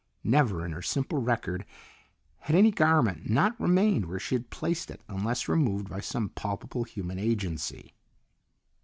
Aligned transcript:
Never 0.23 0.65
in 0.65 0.71
her 0.71 0.81
simple 0.81 1.19
record 1.19 1.63
had 2.39 2.55
any 2.55 2.71
garment 2.71 3.29
not 3.29 3.61
remained 3.61 4.07
where 4.07 4.17
she 4.17 4.33
had 4.33 4.49
placed 4.49 4.89
it 4.89 5.03
unless 5.07 5.47
removed 5.47 5.89
by 5.91 5.99
some 5.99 6.29
palpable 6.29 6.85
human 6.85 7.19
agency. 7.19 7.93